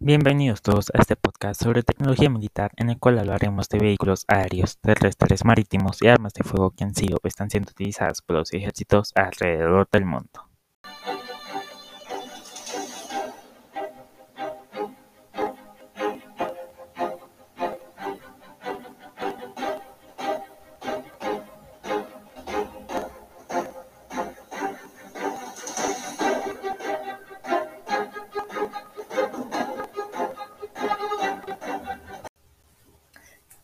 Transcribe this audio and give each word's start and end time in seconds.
Bienvenidos 0.00 0.62
todos 0.62 0.92
a 0.94 1.00
este 1.00 1.16
podcast 1.16 1.60
sobre 1.60 1.82
tecnología 1.82 2.30
militar 2.30 2.70
en 2.76 2.88
el 2.88 3.00
cual 3.00 3.18
hablaremos 3.18 3.68
de 3.68 3.80
vehículos 3.80 4.24
aéreos, 4.28 4.78
terrestres, 4.78 5.44
marítimos 5.44 6.00
y 6.02 6.06
armas 6.06 6.34
de 6.34 6.44
fuego 6.44 6.70
que 6.70 6.84
han 6.84 6.94
sido 6.94 7.18
o 7.20 7.26
están 7.26 7.50
siendo 7.50 7.72
utilizadas 7.72 8.22
por 8.22 8.36
los 8.36 8.52
ejércitos 8.52 9.10
alrededor 9.16 9.88
del 9.90 10.04
mundo. 10.04 10.47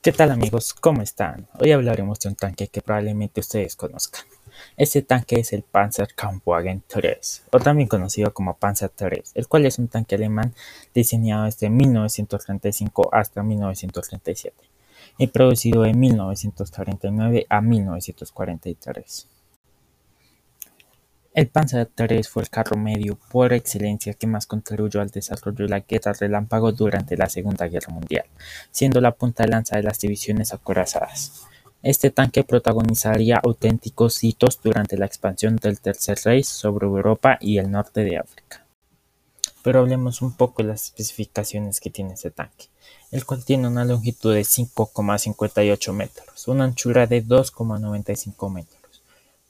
¿Qué 0.05 0.13
tal 0.13 0.33
amigos? 0.33 0.75
¿Cómo 0.75 1.01
están? 1.01 1.49
Hoy 1.59 1.73
hablaremos 1.73 2.21
de 2.21 2.29
un 2.29 2.35
tanque 2.35 2.69
que 2.69 2.83
probablemente 2.83 3.41
ustedes 3.41 3.75
conozcan. 3.75 4.21
Este 4.77 5.01
tanque 5.01 5.37
es 5.41 5.55
el 5.55 5.63
Panzer 5.63 6.09
Kampfwagen 6.15 6.83
3, 6.87 7.45
o 7.51 7.59
también 7.59 7.89
conocido 7.89 8.35
como 8.35 8.55
Panzer 8.55 8.91
3, 8.95 9.33
el 9.35 9.49
cual 9.49 9.65
es 9.65 9.79
un 9.79 9.89
tanque 9.89 10.17
alemán 10.17 10.53
diseñado 10.93 11.45
desde 11.45 11.71
1935 11.71 13.09
hasta 13.15 13.43
1937 13.43 14.55
y 15.17 15.29
producido 15.29 15.85
de 15.85 15.95
1939 15.95 17.47
a 17.49 17.63
1943. 17.63 19.29
El 21.35 21.49
Panzer 21.49 21.91
III 21.99 22.23
fue 22.23 22.45
el 22.45 22.49
carro 22.49 22.77
medio 22.77 23.19
por 23.33 23.53
excelencia 23.53 24.15
que 24.15 24.29
más 24.29 24.47
contribuyó 24.47 25.01
al 25.01 25.11
desarrollo 25.11 25.65
de 25.65 25.69
la 25.69 25.81
guerra 25.81 26.13
relámpago 26.13 26.71
durante 26.71 27.17
la 27.17 27.29
Segunda 27.29 27.67
Guerra 27.67 27.93
Mundial, 27.93 28.27
siendo 28.71 29.01
la 29.01 29.17
punta 29.17 29.43
de 29.43 29.49
lanza 29.49 29.77
de 29.77 29.83
las 29.83 29.99
divisiones 29.99 30.55
acorazadas. 30.55 31.43
Este 31.83 32.13
tanque 32.13 32.45
protagonizaría 32.45 33.41
auténticos 33.43 34.23
hitos 34.23 34.61
durante 34.63 34.97
la 34.97 35.07
expansión 35.07 35.57
del 35.57 35.81
Tercer 35.81 36.21
Reich 36.25 36.47
sobre 36.47 36.87
Europa 36.87 37.37
y 37.41 37.59
el 37.59 37.69
norte 37.69 38.05
de 38.05 38.19
África. 38.19 38.65
Pero 39.65 39.81
hablemos 39.81 40.23
un 40.23 40.37
poco 40.37 40.63
de 40.63 40.69
las 40.69 40.85
especificaciones 40.85 41.81
que 41.81 41.91
tiene 41.91 42.15
este 42.15 42.31
tanque, 42.31 42.67
el 43.11 43.27
cual 43.27 43.45
tiene 43.45 43.67
una 43.67 43.85
longitud 43.85 44.33
de 44.33 44.43
5,58 44.43 45.93
metros, 45.93 46.47
una 46.47 46.63
anchura 46.63 47.09
de 47.09 47.25
2,95 47.25 48.53
metros 48.53 48.74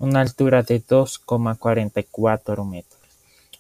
una 0.05 0.21
altura 0.21 0.63
de 0.63 0.85
2,44 0.85 2.69
metros, 2.69 3.01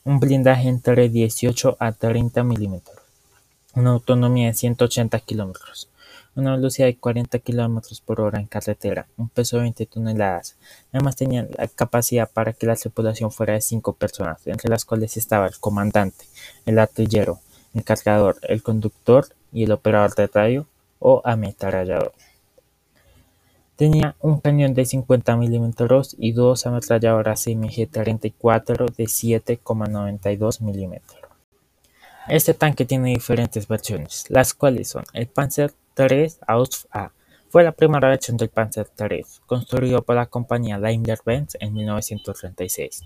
un 0.04 0.20
blindaje 0.20 0.68
entre 0.68 1.08
18 1.08 1.78
a 1.80 1.92
30 1.92 2.44
milímetros, 2.44 2.98
una 3.74 3.92
autonomía 3.92 4.48
de 4.48 4.54
180 4.54 5.20
kilómetros, 5.20 5.88
una 6.36 6.54
velocidad 6.54 6.88
de 6.88 6.98
40 6.98 7.38
kilómetros 7.38 8.02
por 8.02 8.20
hora 8.20 8.40
en 8.40 8.46
carretera, 8.46 9.06
un 9.16 9.30
peso 9.30 9.56
de 9.56 9.62
20 9.62 9.86
toneladas. 9.86 10.56
Además 10.92 11.16
tenía 11.16 11.48
la 11.56 11.66
capacidad 11.68 12.30
para 12.30 12.52
que 12.52 12.66
la 12.66 12.76
tripulación 12.76 13.32
fuera 13.32 13.54
de 13.54 13.62
5 13.62 13.94
personas, 13.94 14.46
entre 14.46 14.68
las 14.68 14.84
cuales 14.84 15.16
estaba 15.16 15.46
el 15.46 15.58
comandante, 15.58 16.26
el 16.66 16.78
artillero, 16.78 17.40
el 17.72 17.84
cargador, 17.84 18.36
el 18.42 18.62
conductor 18.62 19.28
y 19.50 19.64
el 19.64 19.72
operador 19.72 20.14
de 20.14 20.26
radio 20.26 20.66
o 20.98 21.22
ametrallador. 21.24 22.12
Tenía 23.76 24.14
un 24.20 24.38
cañón 24.38 24.72
de 24.72 24.84
50 24.84 25.36
mm 25.36 25.70
y 26.18 26.30
dos 26.30 26.64
ametralladoras 26.64 27.48
MG-34 27.48 28.94
de 28.94 29.04
7,92 29.04 30.60
mm. 30.60 30.94
Este 32.28 32.54
tanque 32.54 32.84
tiene 32.84 33.10
diferentes 33.10 33.66
versiones, 33.66 34.26
las 34.28 34.54
cuales 34.54 34.90
son 34.90 35.02
el 35.12 35.26
Panzer 35.26 35.72
III 35.98 36.34
Ausf 36.46 36.84
A. 36.92 37.10
Fue 37.48 37.64
la 37.64 37.72
primera 37.72 38.08
versión 38.08 38.36
del 38.36 38.48
Panzer 38.48 38.88
III, 38.96 39.26
construido 39.46 40.02
por 40.02 40.14
la 40.14 40.26
compañía 40.26 40.78
Daimler-Benz 40.78 41.56
en 41.58 41.74
1936. 41.74 43.02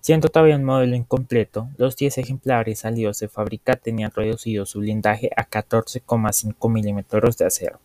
Siendo 0.00 0.28
todavía 0.28 0.54
un 0.54 0.62
modelo 0.62 0.94
incompleto, 0.94 1.68
los 1.78 1.96
10 1.96 2.18
ejemplares 2.18 2.78
salidos 2.78 3.18
de 3.18 3.26
fábrica 3.26 3.74
tenían 3.74 4.12
reducido 4.12 4.66
su 4.66 4.78
blindaje 4.78 5.30
a 5.36 5.50
14,5 5.50 6.70
mm 6.70 7.36
de 7.36 7.44
acero 7.44 7.80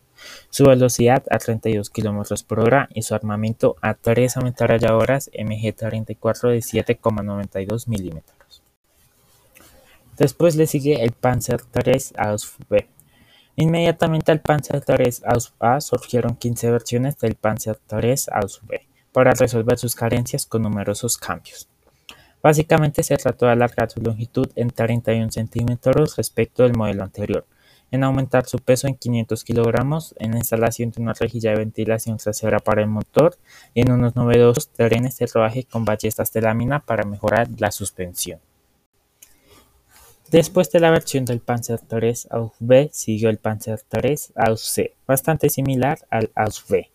su 0.49 0.65
velocidad 0.65 1.23
a 1.29 1.37
32 1.37 1.89
km 1.89 2.43
por 2.45 2.59
hora 2.59 2.89
y 2.93 3.01
su 3.01 3.15
armamento 3.15 3.75
a 3.81 3.93
tres 3.93 4.37
ametralladoras 4.37 5.31
MG-34 5.33 6.49
de 6.49 6.59
7,92 6.59 7.87
mm. 7.87 8.19
Después 10.17 10.55
le 10.55 10.67
sigue 10.67 11.03
el 11.03 11.11
Panzer 11.11 11.61
III 11.73 12.35
B. 12.69 12.87
Inmediatamente 13.55 14.31
al 14.31 14.41
Panzer 14.41 14.83
III 14.87 15.23
A 15.59 15.81
surgieron 15.81 16.35
15 16.35 16.71
versiones 16.71 17.17
del 17.17 17.35
Panzer 17.35 17.79
III 17.91 18.15
B 18.63 18.87
para 19.11 19.33
resolver 19.33 19.77
sus 19.77 19.95
carencias 19.95 20.45
con 20.45 20.61
numerosos 20.61 21.17
cambios. 21.17 21.67
Básicamente 22.41 23.03
se 23.03 23.17
trató 23.17 23.45
de 23.45 23.51
alargar 23.51 23.91
su 23.91 24.01
longitud 24.01 24.49
en 24.55 24.69
31 24.69 25.31
centímetros 25.31 26.15
respecto 26.17 26.63
del 26.63 26.75
modelo 26.75 27.03
anterior, 27.03 27.45
en 27.91 28.03
aumentar 28.03 28.45
su 28.45 28.57
peso 28.59 28.87
en 28.87 28.95
500 28.95 29.43
kilogramos, 29.43 30.15
en 30.17 30.31
la 30.31 30.37
instalación 30.37 30.91
de 30.91 31.01
una 31.01 31.13
rejilla 31.13 31.51
de 31.51 31.57
ventilación 31.57 32.17
trasera 32.17 32.59
para 32.59 32.81
el 32.81 32.87
motor 32.87 33.37
y 33.73 33.81
en 33.81 33.91
unos 33.91 34.15
novedosos 34.15 34.69
trenes 34.69 35.17
de 35.17 35.27
rodaje 35.27 35.65
con 35.65 35.85
ballestas 35.85 36.31
de 36.31 36.41
lámina 36.41 36.79
para 36.79 37.03
mejorar 37.03 37.49
la 37.57 37.71
suspensión. 37.71 38.39
Después 40.31 40.71
de 40.71 40.79
la 40.79 40.91
versión 40.91 41.25
del 41.25 41.41
Panzer 41.41 41.81
III 41.91 42.13
Ausf 42.29 42.55
B 42.59 42.89
siguió 42.93 43.29
el 43.29 43.37
Panzer 43.37 43.81
III 43.91 44.15
Ausf 44.35 44.63
C, 44.63 44.95
bastante 45.05 45.49
similar 45.49 45.99
al 46.09 46.31
Ausf 46.35 46.69
B. 46.69 46.89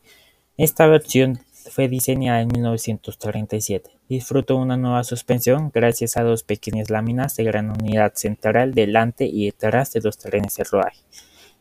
Esta 0.57 0.87
versión 0.87 1.41
fue 1.71 1.89
diseñada 1.89 2.41
en 2.41 2.49
1937. 2.49 3.91
Disfrutó 4.09 4.57
una 4.57 4.77
nueva 4.77 5.05
suspensión 5.05 5.71
gracias 5.73 6.17
a 6.17 6.23
dos 6.23 6.43
pequeñas 6.43 6.91
láminas 6.91 7.37
de 7.37 7.45
gran 7.45 7.71
unidad 7.71 8.13
central 8.15 8.75
delante 8.75 9.27
y 9.27 9.47
detrás 9.47 9.93
de 9.93 10.01
los 10.01 10.19
trenes 10.19 10.57
de 10.57 10.65
rodaje, 10.65 11.01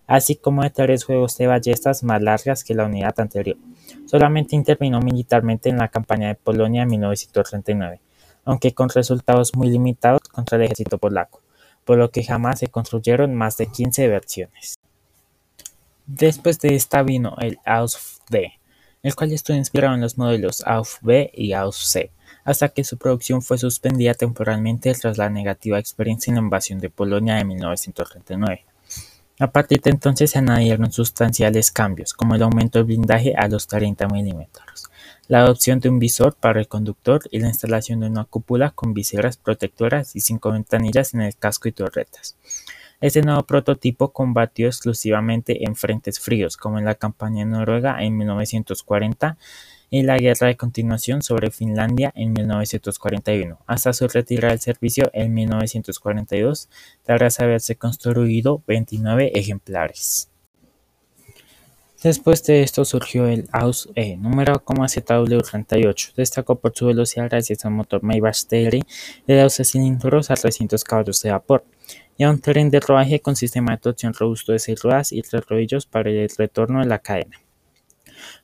así 0.08 0.36
como 0.36 0.64
de 0.64 0.70
tres 0.70 1.04
juegos 1.04 1.38
de 1.38 1.48
ballestas 1.48 2.04
más 2.04 2.22
largas 2.22 2.64
que 2.64 2.76
la 2.76 2.86
unidad 2.86 3.20
anterior. 3.20 3.58
Solamente 4.06 4.56
intervino 4.56 5.00
militarmente 5.00 5.70
en 5.70 5.78
la 5.78 5.88
campaña 5.88 6.28
de 6.28 6.36
Polonia 6.36 6.84
en 6.84 6.90
1939, 6.90 8.00
aunque 8.44 8.74
con 8.74 8.90
resultados 8.90 9.56
muy 9.56 9.70
limitados 9.70 10.22
contra 10.32 10.58
el 10.58 10.64
ejército 10.64 10.98
polaco, 10.98 11.42
por 11.84 11.98
lo 11.98 12.12
que 12.12 12.24
jamás 12.24 12.60
se 12.60 12.68
construyeron 12.68 13.34
más 13.34 13.58
de 13.58 13.68
15 13.68 14.08
versiones. 14.08 14.76
Después 16.08 16.60
de 16.60 16.76
esta 16.76 17.02
vino 17.02 17.36
el 17.40 17.58
Ausf 17.66 18.20
D, 18.30 18.54
el 19.06 19.14
cual 19.14 19.32
estuvo 19.32 19.56
inspirado 19.56 19.94
en 19.94 20.02
los 20.02 20.18
modelos 20.18 20.64
AUF 20.66 20.98
B 21.02 21.30
y 21.32 21.54
AUF 21.54 21.78
C, 21.78 22.12
hasta 22.44 22.70
que 22.70 22.84
su 22.84 22.98
producción 22.98 23.44
fue 23.44 23.60
suspendida 23.60 24.16
temporalmente 24.16 24.92
tras 24.96 25.20
la 25.20 25.30
negativa 25.30 25.78
experiencia 25.78 26.32
en 26.32 26.38
la 26.38 26.42
invasión 26.42 26.80
de 26.80 26.90
Polonia 26.90 27.36
de 27.36 27.46
1939. 27.46 28.66
A 29.38 29.52
partir 29.52 29.80
de 29.82 29.92
entonces 29.92 30.32
se 30.32 30.40
añadieron 30.40 30.92
sustanciales 30.92 31.70
cambios, 31.70 32.16
como 32.16 32.34
el 32.34 32.42
aumento 32.42 32.80
del 32.80 32.86
blindaje 32.86 33.36
a 33.38 33.48
los 33.48 33.68
30 33.68 34.08
mm, 34.08 34.46
la 35.28 35.42
adopción 35.42 35.80
de 35.80 35.90
un 35.90 36.00
visor 36.00 36.36
para 36.36 36.60
el 36.60 36.68
conductor 36.68 37.22
y 37.30 37.38
la 37.40 37.50
instalación 37.50 38.00
de 38.00 38.08
una 38.08 38.26
cúpula 38.26 38.72
con 38.72 38.96
viseras 38.96 39.38
protectoras 39.38 40.16
y 40.16 40.22
cinco 40.22 40.52
ventanillas 40.52 41.14
en 41.14 41.22
el 41.22 41.36
casco 41.36 41.68
y 41.68 41.74
torretas. 41.74 42.38
Este 43.06 43.22
nuevo 43.22 43.44
prototipo 43.44 44.12
combatió 44.12 44.66
exclusivamente 44.66 45.64
en 45.64 45.76
frentes 45.76 46.20
fríos, 46.20 46.58
como 46.58 46.80
en 46.80 46.86
la 46.86 46.96
campaña 46.96 47.46
noruega 47.46 48.04
en 48.04 48.18
1940 48.18 49.38
y 49.92 50.02
la 50.02 50.18
guerra 50.18 50.48
de 50.48 50.58
continuación 50.58 51.22
sobre 51.22 51.52
Finlandia 51.52 52.12
en 52.16 52.34
1941, 52.34 53.60
hasta 53.68 53.94
su 53.94 54.08
retirada 54.08 54.54
del 54.54 54.60
servicio 54.60 55.12
en 55.14 55.36
1942, 55.36 56.68
tras 57.04 57.40
haberse 57.40 57.76
construido 57.76 58.64
29 58.66 59.34
ejemplares. 59.36 60.32
Después 62.02 62.44
de 62.44 62.64
esto 62.64 62.86
surgió 62.86 63.28
el 63.28 63.48
AUS 63.52 63.90
E, 63.94 64.18
número 64.18 64.64
como 64.64 64.84
ZW38. 64.84 66.16
Destacó 66.16 66.56
por 66.56 66.74
su 66.76 66.88
velocidad 66.88 67.30
gracias 67.30 67.66
al 67.66 67.72
motor 67.72 68.02
Maybach 68.02 68.46
Theory 68.48 68.84
de 69.28 69.42
12 69.42 69.64
cilindros 69.64 70.32
a 70.32 70.36
300 70.36 70.84
caballos 70.84 71.22
de 71.22 71.32
vapor 71.32 71.66
y 72.18 72.24
a 72.24 72.30
un 72.30 72.40
tren 72.40 72.70
de 72.70 72.80
rodaje 72.80 73.20
con 73.20 73.36
sistema 73.36 73.74
de 73.74 73.78
torsión 73.80 74.14
robusto 74.14 74.52
de 74.52 74.60
6 74.60 74.82
ruedas 74.82 75.12
y 75.12 75.22
3 75.22 75.46
rodillos 75.46 75.86
para 75.86 76.10
el 76.10 76.30
retorno 76.38 76.80
de 76.80 76.86
la 76.86 77.00
cadena. 77.00 77.40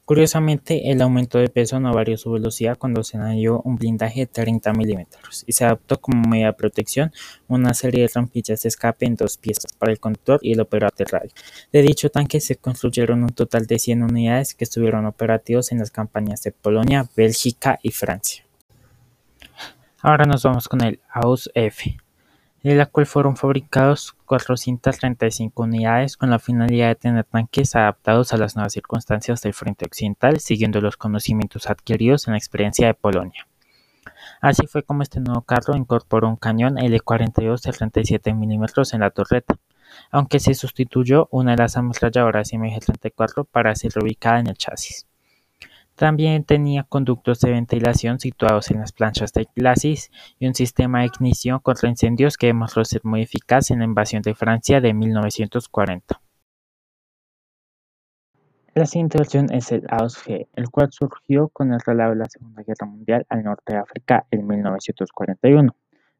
Curiosamente, 0.05 0.91
el 0.91 1.01
aumento 1.01 1.37
de 1.37 1.47
peso 1.47 1.79
no 1.79 1.93
varió 1.93 2.17
su 2.17 2.31
velocidad 2.31 2.77
cuando 2.77 3.03
se 3.03 3.17
añadió 3.17 3.61
un 3.61 3.77
blindaje 3.77 4.21
de 4.21 4.27
30 4.27 4.73
milímetros 4.73 5.43
y 5.47 5.53
se 5.53 5.63
adoptó 5.63 6.01
como 6.01 6.27
medida 6.27 6.47
de 6.47 6.53
protección 6.53 7.11
una 7.47 7.73
serie 7.73 8.01
de 8.01 8.11
rampillas 8.13 8.61
de 8.63 8.69
escape 8.69 9.05
en 9.05 9.15
dos 9.15 9.37
piezas 9.37 9.71
para 9.73 9.91
el 9.91 9.99
conductor 9.99 10.39
y 10.41 10.53
el 10.53 10.59
operador 10.59 10.95
de 10.97 11.05
radio. 11.05 11.31
De 11.71 11.81
dicho 11.81 12.09
tanque 12.09 12.41
se 12.41 12.57
construyeron 12.57 13.23
un 13.23 13.29
total 13.29 13.65
de 13.67 13.79
100 13.79 14.03
unidades 14.03 14.53
que 14.53 14.65
estuvieron 14.65 15.05
operativos 15.05 15.71
en 15.71 15.79
las 15.79 15.91
campañas 15.91 16.41
de 16.43 16.51
Polonia, 16.51 17.07
Bélgica 17.15 17.79
y 17.81 17.91
Francia. 17.91 18.45
Ahora 20.01 20.25
nos 20.25 20.43
vamos 20.43 20.67
con 20.67 20.83
el 20.83 20.99
AUS-F. 21.09 21.97
De 22.63 22.75
la 22.75 22.85
cual 22.85 23.05
fueron 23.05 23.35
fabricados 23.35 24.15
435 24.25 25.63
unidades 25.63 26.15
con 26.15 26.29
la 26.29 26.39
finalidad 26.39 26.89
de 26.89 26.95
tener 26.95 27.23
tanques 27.25 27.75
adaptados 27.75 28.33
a 28.33 28.37
las 28.37 28.55
nuevas 28.55 28.73
circunstancias 28.73 29.41
del 29.41 29.53
frente 29.53 29.85
occidental, 29.85 30.39
siguiendo 30.39 30.79
los 30.79 30.97
conocimientos 30.97 31.69
adquiridos 31.69 32.27
en 32.27 32.33
la 32.33 32.37
experiencia 32.37 32.87
de 32.87 32.93
Polonia. 32.93 33.47
Así 34.41 34.67
fue 34.67 34.83
como 34.83 35.03
este 35.03 35.19
nuevo 35.19 35.41
carro 35.41 35.75
incorporó 35.75 36.27
un 36.27 36.35
cañón 36.35 36.77
L42 36.77 37.61
de 37.61 37.71
37 37.71 38.33
mm 38.33 38.65
en 38.93 38.99
la 38.99 39.09
torreta, 39.09 39.55
aunque 40.09 40.39
se 40.39 40.53
sustituyó 40.53 41.27
una 41.31 41.51
de 41.51 41.57
las 41.57 41.77
ametralladoras 41.77 42.51
MG34 42.53 43.45
para 43.51 43.75
ser 43.75 43.91
ubicada 43.99 44.39
en 44.39 44.47
el 44.47 44.57
chasis. 44.57 45.05
También 46.01 46.43
tenía 46.45 46.81
conductos 46.81 47.41
de 47.41 47.51
ventilación 47.51 48.19
situados 48.19 48.71
en 48.71 48.79
las 48.79 48.91
planchas 48.91 49.33
del 49.33 49.47
glacis 49.55 50.09
y 50.39 50.47
un 50.47 50.55
sistema 50.55 51.01
de 51.01 51.05
ignición 51.05 51.59
contra 51.59 51.89
incendios 51.89 52.37
que 52.37 52.47
demostró 52.47 52.83
ser 52.83 53.01
muy 53.03 53.21
eficaz 53.21 53.69
en 53.69 53.77
la 53.77 53.85
invasión 53.85 54.23
de 54.23 54.33
Francia 54.33 54.81
de 54.81 54.95
1940. 54.95 56.19
La 58.73 58.87
siguiente 58.87 59.19
versión 59.19 59.53
es 59.53 59.71
el 59.71 59.85
AUS-G, 59.89 60.47
el 60.55 60.71
cual 60.71 60.87
surgió 60.91 61.49
con 61.49 61.71
el 61.71 61.79
relato 61.79 62.09
de 62.09 62.15
la 62.15 62.25
Segunda 62.25 62.63
Guerra 62.63 62.87
Mundial 62.87 63.27
al 63.29 63.43
norte 63.43 63.73
de 63.73 63.79
África 63.81 64.25
en 64.31 64.47
1941, 64.47 65.75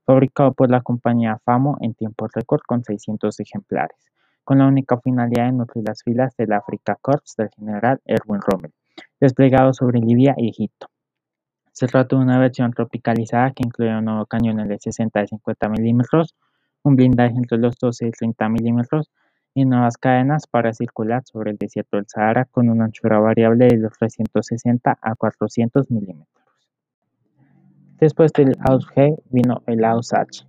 fabricado 0.06 0.54
por 0.54 0.70
la 0.70 0.82
compañía 0.82 1.40
FAMO 1.44 1.80
en 1.82 1.96
tiempo 1.96 2.28
récord 2.32 2.62
con 2.68 2.84
600 2.84 3.40
ejemplares, 3.40 3.98
con 4.44 4.60
la 4.60 4.68
única 4.68 5.00
finalidad 5.00 5.46
de 5.46 5.54
nutrir 5.54 5.86
las 5.88 6.04
filas 6.04 6.38
del 6.38 6.54
Afrika 6.54 7.00
Korps 7.02 7.36
del 7.36 7.50
general 7.50 8.00
Erwin 8.06 8.42
Rommel 8.42 8.72
desplegado 9.22 9.74
sobre 9.74 10.00
Libia 10.00 10.36
y 10.38 10.50
Egipto. 10.50 10.88
Se 11.72 11.88
trata 11.88 12.18
de 12.18 12.24
una 12.24 12.40
versión 12.40 12.74
tropicalizada 12.74 13.52
que 13.52 13.64
incluye 13.66 13.96
un 13.96 14.06
nuevo 14.06 14.26
cañón 14.26 14.68
de 14.68 14.78
60 14.78 15.24
y 15.24 15.28
50 15.28 15.70
mm, 15.70 16.02
un 16.84 16.96
blindaje 16.96 17.36
entre 17.36 17.58
los 17.58 17.78
12 17.78 18.08
y 18.08 18.12
30 18.12 18.50
mm 18.50 18.82
y 19.54 19.66
nuevas 19.66 19.98
cadenas 19.98 20.48
para 20.48 20.74
circular 20.74 21.24
sobre 21.26 21.52
el 21.52 21.58
desierto 21.58 21.98
del 21.98 22.08
Sahara 22.08 22.46
con 22.46 22.70
una 22.70 22.86
anchura 22.86 23.20
variable 23.20 23.68
de 23.68 23.78
los 23.78 23.94
360 23.94 24.98
a 25.02 25.16
400 25.16 25.90
mm. 25.90 26.22
Después 28.00 28.34
del 28.34 28.58
AUS-G 28.60 29.22
vino 29.30 29.62
el 29.68 29.84
AUS-H. 29.86 30.48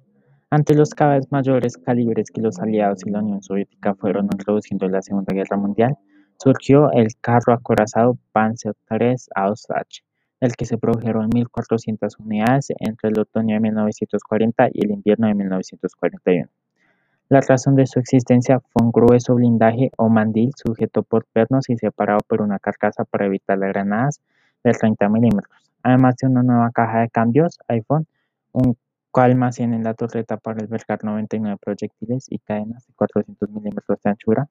Ante 0.48 0.74
los 0.74 0.94
cada 0.94 1.14
vez 1.14 1.30
mayores 1.30 1.76
calibres 1.76 2.30
que 2.30 2.40
los 2.40 2.58
aliados 2.58 3.06
y 3.06 3.10
la 3.10 3.20
Unión 3.20 3.42
Soviética 3.42 3.94
fueron 3.94 4.26
introduciendo 4.26 4.86
en 4.86 4.92
la 4.92 5.02
Segunda 5.02 5.34
Guerra 5.34 5.56
Mundial, 5.56 5.96
surgió 6.38 6.90
el 6.92 7.08
carro 7.20 7.52
acorazado 7.52 8.18
Panzer 8.32 8.74
III 8.90 9.14
Ausf, 9.34 9.70
del 10.40 10.56
que 10.56 10.64
se 10.64 10.78
produjeron 10.78 11.30
1.400 11.30 12.16
unidades 12.18 12.72
entre 12.78 13.10
el 13.10 13.18
otoño 13.18 13.54
de 13.54 13.60
1940 13.60 14.68
y 14.72 14.84
el 14.84 14.90
invierno 14.90 15.28
de 15.28 15.34
1941. 15.34 16.48
La 17.28 17.40
razón 17.40 17.76
de 17.76 17.86
su 17.86 17.98
existencia 17.98 18.60
fue 18.60 18.84
un 18.84 18.92
grueso 18.92 19.34
blindaje 19.34 19.90
o 19.96 20.08
mandil 20.08 20.52
sujeto 20.54 21.02
por 21.02 21.24
pernos 21.24 21.70
y 21.70 21.76
separado 21.78 22.18
por 22.26 22.42
una 22.42 22.58
carcasa 22.58 23.04
para 23.04 23.26
evitar 23.26 23.56
las 23.56 23.70
granadas 23.70 24.20
de 24.62 24.72
30 24.72 25.08
mm, 25.08 25.38
además 25.82 26.16
de 26.16 26.26
una 26.26 26.42
nueva 26.42 26.70
caja 26.72 27.00
de 27.00 27.08
cambios 27.08 27.58
iPhone, 27.68 28.06
un 28.52 28.76
almacén 29.14 29.74
en 29.74 29.84
la 29.84 29.94
torreta 29.94 30.36
para 30.36 30.60
albergar 30.60 31.04
99 31.04 31.56
proyectiles 31.60 32.26
y 32.28 32.38
cadenas 32.38 32.86
de 32.86 32.94
400 32.94 33.48
mm 33.50 33.62
de 33.62 34.10
anchura, 34.10 34.48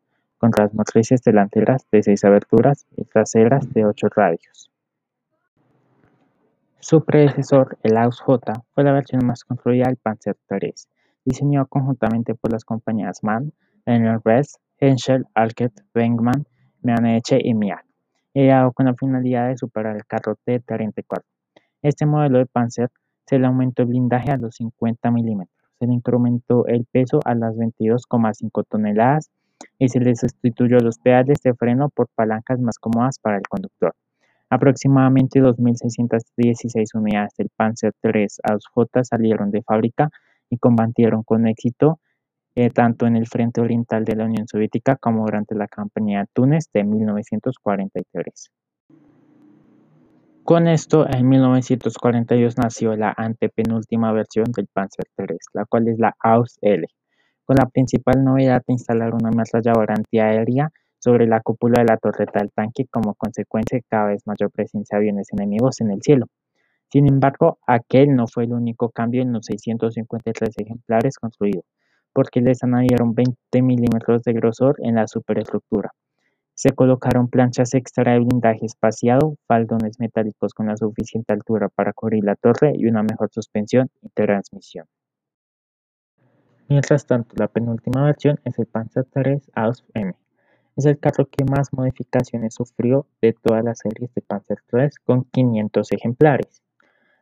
las 0.57 0.73
motrices 0.73 1.21
delanteras 1.21 1.85
de 1.91 2.03
seis 2.03 2.23
aberturas 2.23 2.85
y 2.95 3.03
traseras 3.05 3.71
de 3.73 3.85
ocho 3.85 4.07
radios. 4.09 4.71
Su 6.79 7.05
predecesor, 7.05 7.77
el 7.83 7.95
Aus-J, 7.97 8.53
fue 8.73 8.83
la 8.83 8.91
versión 8.91 9.25
más 9.25 9.43
construida 9.43 9.85
del 9.85 9.97
Panzer 9.97 10.35
III, 10.49 10.73
diseñado 11.23 11.67
conjuntamente 11.67 12.33
por 12.33 12.51
las 12.51 12.65
compañías 12.65 13.23
MAN, 13.23 13.53
Benz, 13.85 14.57
Henschel, 14.79 15.25
Alket, 15.35 15.73
Wengmann, 15.93 16.45
Meaneche 16.81 17.39
y 17.39 17.53
Miak, 17.53 17.85
ideado 18.33 18.71
con 18.71 18.87
la 18.87 18.95
finalidad 18.95 19.49
de 19.49 19.57
superar 19.57 19.95
el 19.95 20.05
carro 20.05 20.35
T-34. 20.43 21.21
Este 21.83 22.05
modelo 22.05 22.39
de 22.39 22.47
Panzer 22.47 22.89
se 23.27 23.37
le 23.37 23.45
aumentó 23.45 23.83
el 23.83 23.89
blindaje 23.89 24.31
a 24.31 24.37
los 24.37 24.55
50 24.55 25.11
milímetros, 25.11 25.69
se 25.77 25.85
le 25.85 25.93
incrementó 25.93 26.65
el 26.65 26.85
peso 26.85 27.19
a 27.25 27.35
las 27.35 27.55
22,5 27.55 28.65
toneladas 28.67 29.29
y 29.79 29.89
se 29.89 29.99
le 29.99 30.15
sustituyó 30.15 30.79
los 30.79 30.99
pedales 30.99 31.41
de 31.43 31.53
freno 31.53 31.89
por 31.89 32.07
palancas 32.15 32.59
más 32.59 32.77
cómodas 32.79 33.17
para 33.19 33.37
el 33.37 33.43
conductor. 33.47 33.93
Aproximadamente 34.49 35.41
2.616 35.41 36.93
unidades 36.93 37.33
del 37.37 37.49
Panzer 37.55 37.93
III 38.03 38.27
Ausf 38.43 38.89
salieron 39.03 39.49
de 39.49 39.63
fábrica 39.63 40.09
y 40.49 40.57
combatieron 40.57 41.23
con 41.23 41.47
éxito 41.47 41.99
eh, 42.55 42.69
tanto 42.69 43.07
en 43.07 43.15
el 43.15 43.27
frente 43.27 43.61
oriental 43.61 44.03
de 44.03 44.15
la 44.15 44.25
Unión 44.25 44.45
Soviética 44.47 44.97
como 44.97 45.23
durante 45.25 45.55
la 45.55 45.67
campaña 45.67 46.19
de 46.19 46.27
Túnez 46.33 46.65
de 46.73 46.83
1943. 46.83 48.51
Con 50.43 50.67
esto, 50.67 51.07
en 51.09 51.29
1942 51.29 52.57
nació 52.57 52.97
la 52.97 53.13
antepenúltima 53.15 54.11
versión 54.11 54.51
del 54.51 54.67
Panzer 54.67 55.05
III, 55.17 55.37
la 55.53 55.65
cual 55.65 55.87
es 55.87 55.97
la 55.97 56.13
Aus-L 56.19 56.85
con 57.45 57.57
la 57.57 57.67
principal 57.67 58.23
novedad 58.23 58.61
de 58.67 58.73
instalar 58.73 59.13
una 59.13 59.29
ametralladora 59.29 59.95
antiaérea 59.95 60.71
sobre 60.99 61.25
la 61.27 61.41
cúpula 61.41 61.81
de 61.81 61.87
la 61.89 61.97
torreta 61.97 62.39
del 62.39 62.51
tanque 62.51 62.85
como 62.89 63.15
consecuencia 63.15 63.77
de 63.77 63.83
cada 63.89 64.07
vez 64.07 64.21
mayor 64.27 64.51
presencia 64.51 64.97
de 64.97 65.01
aviones 65.01 65.27
enemigos 65.33 65.81
en 65.81 65.91
el 65.91 66.01
cielo. 66.01 66.27
Sin 66.91 67.07
embargo, 67.07 67.57
aquel 67.65 68.15
no 68.15 68.27
fue 68.27 68.43
el 68.43 68.53
único 68.53 68.89
cambio 68.89 69.21
en 69.21 69.31
los 69.31 69.45
653 69.45 70.49
ejemplares 70.57 71.17
construidos, 71.17 71.63
porque 72.13 72.41
les 72.41 72.61
añadieron 72.63 73.15
20 73.15 73.61
milímetros 73.61 74.23
de 74.23 74.33
grosor 74.33 74.75
en 74.79 74.95
la 74.95 75.07
superestructura. 75.07 75.91
Se 76.53 76.71
colocaron 76.73 77.29
planchas 77.29 77.73
extra 77.73 78.13
de 78.13 78.19
blindaje 78.19 78.65
espaciado, 78.65 79.35
faldones 79.47 79.99
metálicos 79.99 80.53
con 80.53 80.67
la 80.67 80.77
suficiente 80.77 81.33
altura 81.33 81.69
para 81.69 81.93
cubrir 81.93 82.23
la 82.23 82.35
torre 82.35 82.73
y 82.75 82.85
una 82.85 83.01
mejor 83.03 83.29
suspensión 83.31 83.89
y 84.01 84.09
transmisión. 84.09 84.85
Mientras 86.71 87.05
tanto, 87.05 87.35
la 87.35 87.49
penúltima 87.49 88.05
versión 88.05 88.39
es 88.45 88.57
el 88.57 88.65
Panzer 88.65 89.05
III 89.13 89.41
Ausf 89.55 89.83
M. 89.93 90.13
Es 90.77 90.85
el 90.85 90.97
carro 90.99 91.27
que 91.29 91.43
más 91.43 91.73
modificaciones 91.73 92.53
sufrió 92.53 93.07
de 93.21 93.33
todas 93.33 93.61
las 93.61 93.79
series 93.79 94.13
de 94.13 94.21
Panzer 94.21 94.59
III 94.71 94.87
con 95.03 95.25
500 95.25 95.91
ejemplares. 95.91 96.63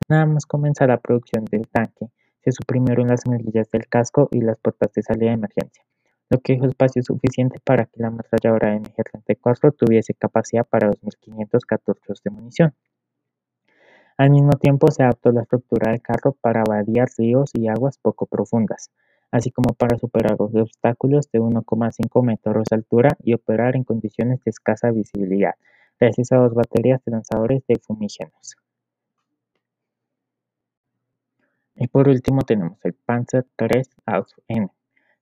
Nada 0.07 0.27
más 0.27 0.45
comenzar 0.45 0.89
la 0.89 0.99
producción 0.99 1.45
del 1.45 1.67
tanque, 1.67 2.11
se 2.43 2.51
suprimieron 2.51 3.07
las 3.07 3.25
manillas 3.25 3.71
del 3.71 3.87
casco 3.87 4.27
y 4.29 4.41
las 4.41 4.59
puertas 4.59 4.93
de 4.93 5.01
salida 5.01 5.29
de 5.29 5.37
emergencia, 5.37 5.83
lo 6.29 6.37
que 6.41 6.53
dejó 6.53 6.67
espacio 6.67 7.01
suficiente 7.01 7.59
para 7.65 7.85
que 7.85 8.03
la 8.03 8.09
ametralladora 8.09 8.77
MG-34 8.77 9.75
tuviese 9.75 10.13
capacidad 10.13 10.63
para 10.63 10.91
2.500 10.91 11.65
cartuchos 11.65 12.21
de 12.23 12.29
munición. 12.29 12.75
Al 14.15 14.29
mismo 14.29 14.51
tiempo 14.61 14.91
se 14.91 15.01
adaptó 15.01 15.31
la 15.31 15.41
estructura 15.41 15.91
del 15.91 16.03
carro 16.03 16.33
para 16.39 16.63
vadear 16.63 17.09
ríos 17.17 17.49
y 17.55 17.67
aguas 17.67 17.97
poco 17.97 18.27
profundas, 18.27 18.91
así 19.31 19.51
como 19.51 19.73
para 19.73 19.97
superar 19.97 20.35
los 20.39 20.53
obstáculos 20.55 21.29
de 21.31 21.39
1,5 21.39 22.23
metros 22.23 22.65
de 22.69 22.75
altura 22.75 23.17
y 23.23 23.33
operar 23.33 23.75
en 23.75 23.83
condiciones 23.83 24.43
de 24.43 24.49
escasa 24.49 24.91
visibilidad, 24.91 25.55
gracias 25.99 26.31
a 26.31 26.37
dos 26.37 26.53
baterías 26.53 27.03
de 27.05 27.11
lanzadores 27.11 27.63
de 27.67 27.77
fumígenos. 27.77 28.57
Y 31.75 31.87
por 31.87 32.09
último 32.09 32.41
tenemos 32.41 32.77
el 32.83 32.93
Panzer 32.93 33.45
III 33.57 33.83
Ausf 34.05 34.37
N. 34.47 34.67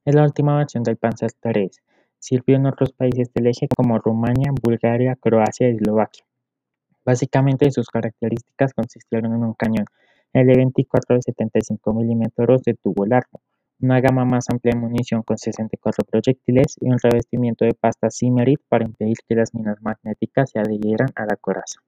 Es 0.05 0.15
la 0.15 0.23
última 0.23 0.57
versión 0.57 0.83
del 0.83 0.97
Panzer 0.97 1.31
III. 1.43 1.69
Sirvió 2.17 2.55
en 2.55 2.65
otros 2.65 2.93
países 2.93 3.31
del 3.33 3.47
eje 3.47 3.67
como 3.75 3.99
Rumania, 3.99 4.51
Bulgaria, 4.63 5.15
Croacia 5.15 5.69
y 5.69 5.75
Eslovaquia. 5.75 6.25
Básicamente 7.05 7.69
sus 7.71 7.89
características 7.89 8.73
consistieron 8.73 9.33
en 9.35 9.43
un 9.43 9.53
cañón 9.53 9.85
L24 10.33 11.15
de 11.15 11.21
75 11.21 11.93
mm 11.93 12.23
de 12.65 12.73
tubo 12.73 13.05
largo, 13.05 13.39
una 13.79 14.01
gama 14.01 14.25
más 14.25 14.50
amplia 14.50 14.74
de 14.74 14.79
munición 14.79 15.24
con 15.24 15.38
64 15.38 16.03
proyectiles 16.05 16.75
y 16.81 16.89
un 16.89 16.98
revestimiento 17.00 17.65
de 17.65 17.74
pasta 17.74 18.10
Simerit 18.10 18.60
para 18.67 18.86
impedir 18.86 19.17
que 19.27 19.36
las 19.36 19.53
minas 19.53 19.81
magnéticas 19.81 20.50
se 20.51 20.60
adhieran 20.60 21.10
a 21.15 21.25
la 21.25 21.36
coraza. 21.36 21.79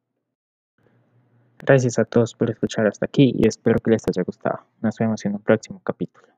Gracias 1.58 2.00
a 2.00 2.06
todos 2.06 2.36
por 2.36 2.50
escuchar 2.50 2.88
hasta 2.88 3.06
aquí 3.06 3.34
y 3.36 3.48
espero 3.48 3.80
que 3.80 3.92
les 3.92 4.04
haya 4.08 4.24
gustado. 4.24 4.60
Nos 4.82 4.98
vemos 4.98 5.26
en 5.26 5.34
un 5.34 5.42
próximo 5.42 5.82
capítulo. 5.84 6.29